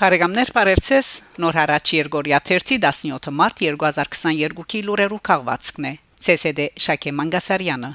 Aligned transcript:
Բարեկամներ 0.00 0.48
Պարևցես 0.56 1.08
նոր 1.44 1.56
հարաճ 1.60 1.90
Երգորիա 1.92 2.38
17 2.48 3.26
մարտ 3.36 3.58
2022-ի 3.66 4.80
լուրերու 4.86 5.18
քաղվածքն 5.28 5.88
է 5.88 5.92
ՑՍԴ 6.24 6.68
Շակե 6.84 7.12
Մանգասարյանը 7.18 7.90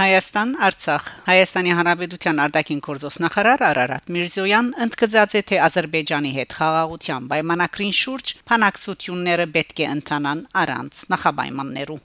Հայաստան 0.00 0.56
Արցախ 0.70 1.12
Հայաստանի 1.28 1.76
Հանրապետության 1.76 2.42
արտաքին 2.46 2.84
գործոստ 2.88 3.24
նախարար 3.26 3.68
Արարատ 3.68 4.12
Միրզոյան 4.16 4.74
ընդգծած 4.88 5.36
է 5.36 5.48
թե 5.52 5.62
Ադրբեջանի 5.68 6.36
հետ 6.40 6.60
խաղաղության 6.62 7.32
պայմանագրին 7.36 7.96
շուրջ 8.00 8.36
փանակցությունները 8.48 9.52
պետք 9.60 9.84
է 9.84 9.90
ընթանան 9.98 10.46
առանց 10.64 11.08
նախապայմաններու 11.12 12.00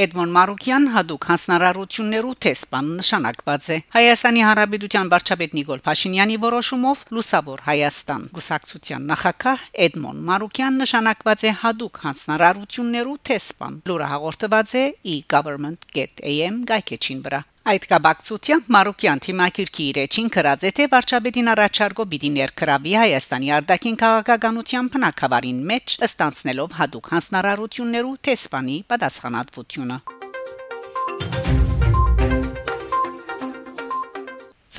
Էդմոն 0.00 0.30
Մարուկյան 0.32 0.84
հadoop 0.94 1.26
հանձնարարություններու 1.28 2.30
տեսփան 2.44 2.86
նշանակված 3.00 3.66
է 3.74 3.76
Հայաստանի 3.96 4.44
Հանրապետության 4.46 5.10
վարչապետ 5.12 5.56
Նիկոլ 5.58 5.82
Փաշինյանի 5.88 6.38
որոշումով 6.44 7.02
Լուսավոր 7.16 7.64
Հայաստան 7.66 8.24
գուսակցության 8.38 9.04
նախակահ 9.10 9.66
Էդմոն 9.90 10.24
Մարուկյան 10.30 10.80
նշանակված 10.84 11.44
է 11.44 11.54
հadoop 11.66 12.00
հանձնարարություններու 12.06 13.20
տեսփան 13.28 13.78
լուրը 13.92 14.10
հաղորդված 14.14 14.76
է 14.80 14.84
e-government.am 15.18 16.64
գայքեչին 16.72 17.24
վրա 17.28 17.44
Այդ 17.70 17.84
կապակցությամբ 17.86 18.70
Մարուկյան 18.74 19.20
թիմակիրքի 19.24 19.84
իր 19.90 19.98
էջին 20.02 20.30
կրած 20.34 20.62
է 20.66 20.70
թե 20.74 20.86
վարչապետին 20.90 21.50
առաջարկո 21.52 22.06
պիտի 22.14 22.30
ներքրավի 22.36 22.94
Հայաստանի 22.98 23.52
արտաքին 23.56 23.98
քաղաքականության 24.00 24.88
փնակավարին 24.94 25.60
մեջ 25.70 25.94
ըստանցնելով 26.08 26.74
հadoop 26.80 27.10
հանձնարարություններու 27.14 28.16
տեսփանի 28.26 28.76
պատասխանատվությունը 28.90 30.00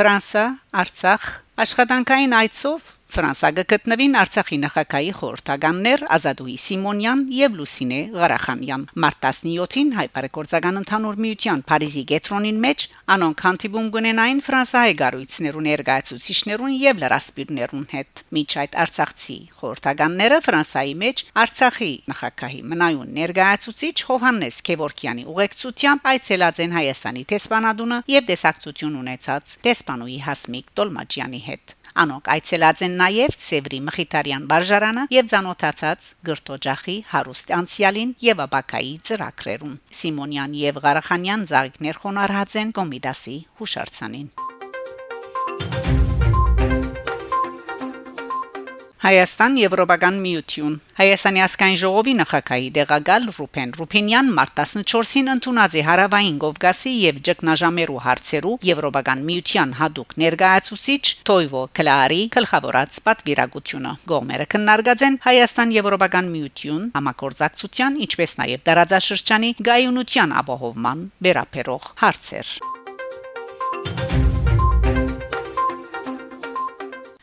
Ֆրանսա 0.01 0.45
Արցախ 0.83 1.29
աշխատանքային 1.67 2.35
այցով 2.41 2.90
Ֆրանսա 3.11 3.49
գտնվին 3.71 4.13
Արցախի 4.15 4.57
նախագահի 4.61 5.09
խորհրդականներ 5.17 6.03
Ազատուհի 6.15 6.53
Սիմոնյան 6.65 7.23
եւ 7.35 7.55
Լուսինե 7.59 7.97
Ղարախանյան 8.13 8.85
մարտ 9.03 9.25
17-ին 9.27 9.89
հայպարեկորձական 9.97 10.79
ընդհանուր 10.81 11.19
միության 11.25 11.63
Փարիզի 11.71 12.03
գետրոնին 12.11 12.61
մեջ 12.65 12.85
անոնք 13.15 13.43
հանդիպում 13.47 13.89
կունենային 13.95 14.39
Ֆրանսահայ 14.47 14.93
գարույցներուն 15.01 15.67
ներկայացուցիչներուն 15.71 16.77
եւ 16.85 17.03
լրասպիրներուն 17.03 17.83
հետ 17.91 18.23
միջ 18.39 18.55
այդ 18.63 18.79
Արցախցի 18.85 19.37
խորհրդականները 19.59 20.39
Ֆրանսայի 20.47 20.95
մեջ 21.03 21.25
Արցախի 21.43 21.91
նախագահի 22.13 22.63
մնայուն 22.71 23.13
ներկայացուցիչ 23.19 23.97
Հովհաննես 24.07 24.61
Քևորքյանի 24.71 25.27
ուղեկցությամբ 25.35 26.09
այցելած 26.15 26.63
են 26.63 26.79
Հայաստանի 26.79 27.27
տեսփանադունը 27.35 28.01
եւ 28.15 28.31
տեսակցություն 28.31 28.97
ունեցած 29.03 29.59
տեսփանուի 29.67 30.17
Հասմիկ 30.31 30.73
Տոլմաջյանի 30.79 31.45
հետ 31.51 31.77
Անոնք 32.01 32.29
այցելած 32.35 32.83
են 32.87 32.93
նաև 33.01 33.35
Սևրի 33.45 33.79
Մխիթարյան 33.87 34.45
բարժարանը 34.51 35.03
եւ 35.15 35.31
ցանոթացած 35.33 36.11
Գրթոջախի 36.29 36.97
հարուստ 37.11 37.55
անցյալին 37.59 38.13
եւ 38.27 38.45
Աբակայի 38.47 38.93
ծրակրերուն 39.11 39.75
Սիմոնյան 40.01 40.55
եւ 40.61 40.79
Ղարախանյան 40.87 41.49
զարգներ 41.51 42.01
խոնարհած 42.05 42.57
են 42.63 42.73
Կոմիդասի 42.79 43.37
հուշարձանին 43.61 44.31
Հայաստան 49.01 49.55
Եվրոպական 49.57 50.17
միություն 50.21 50.73
Հայաստանի 50.99 51.41
ասկայն 51.41 51.77
ժողովի 51.81 52.11
նախակայի 52.19 52.67
դեղագալ 52.75 53.23
Ռուփեն 53.33 53.71
Ռուփինյան 53.79 54.27
մարտ 54.37 54.51
14-ին 54.61 55.31
ընդունած 55.33 55.77
է 55.79 55.83
Հարավային 55.87 56.35
Կովկասի 56.43 56.91
եւ 57.01 57.21
Ջկնաժամերու 57.25 57.97
հարցերու 58.05 58.53
Եվրոպական 58.69 59.23
միության 59.31 59.73
հadoop 59.81 60.13
ներկայացուցիչ 60.21 61.01
Թոյվո 61.31 61.63
Կլարի 61.81 62.21
գլխավորած 62.37 62.99
պատվիրակությունը 63.09 63.93
գողմերը 64.11 64.47
քննարկած 64.53 65.05
են 65.09 65.17
Հայաստան 65.25 65.73
Եվրոպական 65.81 66.29
միություն 66.35 66.83
համակորձակցության 66.99 67.97
ինչպես 68.05 68.37
նաեւ 68.43 68.67
դարաձաշրջանի 68.69 69.51
գայունության 69.71 70.37
ապահովման 70.43 71.03
վերապերող 71.25 71.89
հարցեր 72.05 72.53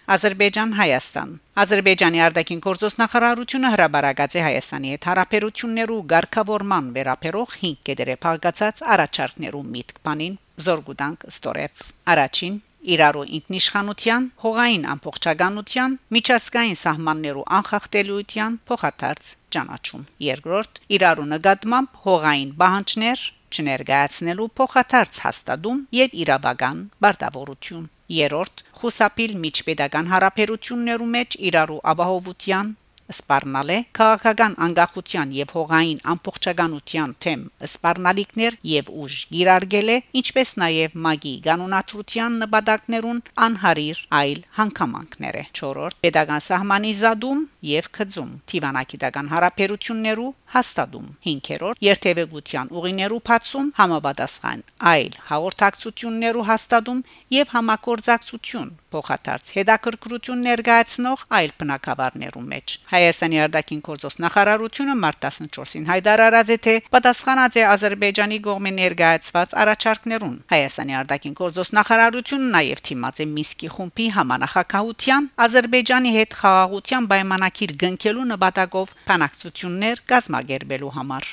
Ադրբեջան-Հայաստան 0.08 1.32
Ադրբեջանի 1.62 2.20
արտաքին 2.26 2.60
գործոստնախարարությունը 2.64 3.70
հրաբարացած 3.74 4.36
է 4.38 4.44
Հայաստանի 4.44 4.92
հետ 4.94 5.08
հարաբերություններու 5.08 5.98
ղեկավարման 6.12 6.86
վերապերող 6.94 7.52
5 7.64 7.82
կետերը 7.88 8.14
փակացած 8.22 8.80
առաջարկներու 8.94 9.60
միտք 9.74 10.00
բանին 10.08 10.38
զորգուտանք 10.64 11.26
ստորև 11.32 11.82
առաջին 12.14 12.56
իրարու 12.94 13.26
ինքնիշխանության, 13.40 14.30
հողային 14.48 14.88
ամբողջականության, 14.94 15.98
միջազգային 16.16 16.80
սահմաններու 16.84 17.44
անխախտելիության 17.58 18.58
փոխադարձ 18.70 19.34
ճանաչում։ 19.58 20.08
Երկրորդ՝ 20.28 20.82
իրարու 20.98 21.28
նկատմամբ 21.34 22.00
հողային 22.08 22.56
բանջներ 22.64 23.28
չներկայացնելու 23.52 24.50
փոխադարձ 24.62 25.22
հաստատում 25.28 25.86
եւ 26.00 26.18
իրավական 26.24 26.84
բարտավորություն 27.04 27.86
Երորդ 28.16 28.66
խուսափիլ 28.80 29.38
միջպետական 29.44 30.12
հարաբերություններու 30.12 31.08
մեջ 31.14 31.40
իրարու 31.48 31.80
ապահովության 31.92 32.76
սպառնալ 33.08 33.70
է 33.72 33.76
քաղաքական 33.96 34.54
անկախության 34.64 35.30
եւ 35.36 35.52
հողային 35.56 36.00
ամբողջականության 36.12 37.14
թեմ 37.24 37.44
սպառնալիքներ 37.68 38.56
եւ 38.70 38.90
ուժ 39.04 39.16
գիրարգել 39.32 39.92
է 39.94 39.96
ինչպես 40.20 40.52
նաեւ 40.62 40.96
մագի 41.06 41.34
կանոնատրության 41.46 42.36
նպատակներուն 42.44 43.22
անհարիր 43.48 44.02
այլ 44.20 44.42
հանգամանքներ 44.58 45.40
է 45.40 45.44
4-րդ 45.60 46.00
pedagogan 46.04 46.44
սահմանի 46.48 46.92
զադում 47.00 47.42
եւ 47.64 47.88
քծում 47.98 48.30
Տիվանակիտական 48.50 49.30
հարաբերություններու 49.32 50.28
հաստատում 50.54 51.08
5-րդ 51.26 51.82
երթևեկության 51.84 52.70
ուղիներու 52.78 53.22
բացում 53.28 53.70
համապատասխան 53.78 54.60
այլ 54.92 55.16
հաղորդակցություններու 55.28 56.44
հաստատում 56.48 57.00
եւ 57.34 57.50
համակորձակցություն 57.58 58.70
փոխադարձ 58.88 59.50
հետաքրքրություն 59.58 60.44
ներկայացնող 60.48 61.24
այլ 61.38 61.50
բնակավարներու 61.60 62.44
մեջ 62.52 62.76
Հայաստանի 62.92 63.40
արտաքին 63.44 63.82
գործոս 63.88 64.16
նախարարությունը 64.24 64.94
մարտ 65.02 65.18
14-ին 65.28 65.88
հայտարարած 65.90 66.52
է 66.54 66.58
թե 66.64 66.74
պատասխանած 66.94 67.58
է 67.58 67.64
Ադրբեջանի 67.68 68.38
կողմի 68.48 68.72
ներկայացված 68.78 69.54
առաջարկներուն 69.64 70.36
Հայաստանի 70.54 70.98
արտաքին 71.02 71.36
գործոս 71.42 71.72
նախարարությունը 71.78 72.48
նաև 72.56 72.82
թիմած 72.88 73.20
է 73.20 73.28
Միսկի 73.36 73.70
խումբի 73.76 74.08
համանախակահության 74.16 75.28
Ադրբեջանի 75.48 76.14
հետ 76.16 76.38
խաղաղության 76.38 77.10
պայմանագիր 77.48 77.72
գնքելու 77.80 78.24
նպատակով 78.28 78.90
բանակցություններ 79.08 80.00
կազմակերպելու 80.10 80.90
համար 80.96 81.28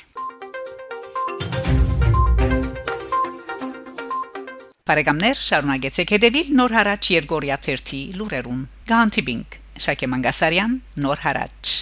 Բարեկամներ 4.86 5.42
շարունակեցեք 5.48 6.14
հետևել 6.16 6.52
Նոր 6.60 6.76
հարաճ 6.78 7.10
Երգորիա 7.16 7.58
1-ի 7.58 8.00
լուրերուն։ 8.16 8.62
Գանտիբինգ 8.92 9.58
Շակե 9.86 10.10
Մանգասարյան 10.14 10.80
Նոր 11.04 11.24
հարաճ 11.26 11.75